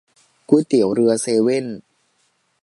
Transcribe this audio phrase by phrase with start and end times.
[0.49, 1.65] ก๋วยเตี๋ยวเรือเซเว่น